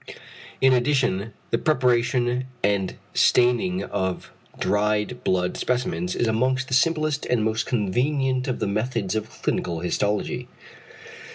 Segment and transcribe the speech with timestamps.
[0.61, 7.43] In addition the preparation and staining of dried blood specimens is amongst the simplest and
[7.43, 10.47] most convenient of the methods of clinical histology.